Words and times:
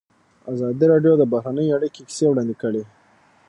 ازادي 0.53 0.85
راډیو 0.91 1.13
د 1.17 1.23
بهرنۍ 1.33 1.67
اړیکې 1.75 2.01
کیسې 2.07 2.25
وړاندې 2.29 2.55
کړي. 2.61 2.83